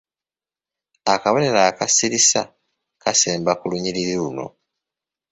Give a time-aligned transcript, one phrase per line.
[1.13, 4.45] Akabonero akasirisa akasemba ku lunyiriri luno.